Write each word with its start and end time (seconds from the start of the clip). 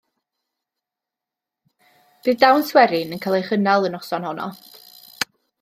Bydd 2.27 2.41
dawns 2.45 2.73
werin 2.81 3.15
yn 3.19 3.23
cael 3.27 3.39
ei 3.41 3.47
chynnal 3.51 3.89
y 3.91 3.95
noson 3.97 4.29
honno. 4.31 4.53